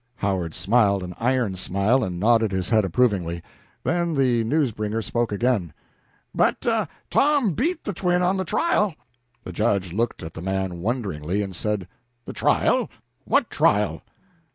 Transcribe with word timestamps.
Howard 0.15 0.55
smiled 0.55 1.03
an 1.03 1.13
iron 1.19 1.55
smile, 1.55 2.03
and 2.03 2.19
nodded 2.19 2.51
his 2.51 2.69
head 2.69 2.83
approvingly. 2.83 3.43
Then 3.83 4.15
the 4.15 4.43
news 4.43 4.71
bringer 4.71 5.03
spoke 5.03 5.31
again 5.31 5.73
"But 6.33 6.65
Tom 7.11 7.53
beat 7.53 7.83
the 7.83 7.93
twin 7.93 8.23
on 8.23 8.37
the 8.37 8.43
trial." 8.43 8.95
The 9.43 9.51
Judge 9.51 9.93
looked 9.93 10.23
at 10.23 10.33
the 10.33 10.41
man 10.41 10.79
wonderingly, 10.79 11.43
and 11.43 11.55
said 11.55 11.87
"The 12.25 12.33
trial? 12.33 12.89
What 13.25 13.51
trial?" 13.51 14.01